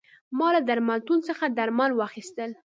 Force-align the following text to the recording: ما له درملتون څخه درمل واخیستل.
ما 0.37 0.47
له 0.55 0.61
درملتون 0.69 1.19
څخه 1.27 1.45
درمل 1.57 1.91
واخیستل. 1.95 2.51